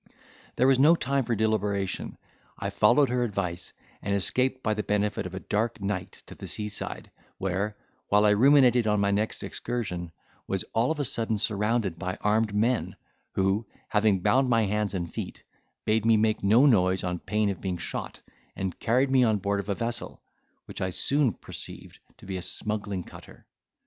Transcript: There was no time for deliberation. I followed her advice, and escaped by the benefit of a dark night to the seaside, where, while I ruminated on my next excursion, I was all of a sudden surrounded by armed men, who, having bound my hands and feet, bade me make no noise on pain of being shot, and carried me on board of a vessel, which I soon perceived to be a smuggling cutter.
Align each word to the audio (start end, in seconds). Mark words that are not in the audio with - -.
There 0.55 0.65
was 0.65 0.79
no 0.79 0.95
time 0.95 1.25
for 1.25 1.35
deliberation. 1.35 2.17
I 2.57 2.71
followed 2.71 3.09
her 3.09 3.23
advice, 3.23 3.71
and 4.01 4.15
escaped 4.15 4.63
by 4.63 4.73
the 4.73 4.81
benefit 4.81 5.27
of 5.27 5.35
a 5.35 5.39
dark 5.39 5.79
night 5.79 6.23
to 6.25 6.33
the 6.33 6.47
seaside, 6.47 7.11
where, 7.37 7.77
while 8.07 8.25
I 8.25 8.31
ruminated 8.31 8.87
on 8.87 8.99
my 8.99 9.11
next 9.11 9.43
excursion, 9.43 10.11
I 10.11 10.41
was 10.47 10.63
all 10.73 10.89
of 10.89 10.99
a 10.99 11.03
sudden 11.05 11.37
surrounded 11.37 11.99
by 11.99 12.17
armed 12.21 12.51
men, 12.55 12.95
who, 13.33 13.67
having 13.89 14.21
bound 14.21 14.49
my 14.49 14.65
hands 14.65 14.95
and 14.95 15.13
feet, 15.13 15.43
bade 15.85 16.03
me 16.03 16.17
make 16.17 16.43
no 16.43 16.65
noise 16.65 17.03
on 17.03 17.19
pain 17.19 17.51
of 17.51 17.61
being 17.61 17.77
shot, 17.77 18.21
and 18.55 18.79
carried 18.79 19.11
me 19.11 19.23
on 19.23 19.37
board 19.37 19.59
of 19.59 19.69
a 19.69 19.75
vessel, 19.75 20.19
which 20.65 20.81
I 20.81 20.89
soon 20.89 21.31
perceived 21.31 21.99
to 22.17 22.25
be 22.25 22.37
a 22.37 22.41
smuggling 22.41 23.03
cutter. 23.03 23.45